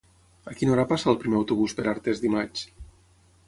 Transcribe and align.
A 0.51 0.53
quina 0.61 0.73
hora 0.75 0.85
passa 0.93 1.11
el 1.13 1.21
primer 1.25 1.39
autobús 1.41 1.77
per 1.81 1.87
Artés 1.95 2.25
dimarts? 2.27 2.69